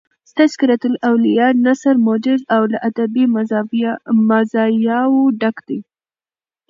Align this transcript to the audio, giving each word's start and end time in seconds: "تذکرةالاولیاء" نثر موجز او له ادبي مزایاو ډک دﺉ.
"تذکرةالاولیاء" 0.37 1.57
نثر 1.65 1.95
موجز 2.07 2.41
او 2.55 2.63
له 2.71 2.77
ادبي 2.89 3.23
مزایاو 4.29 5.15
ډک 5.41 5.57
دﺉ. 5.67 5.79